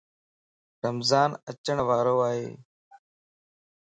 [0.85, 2.45] رمضان اچڻ وارائي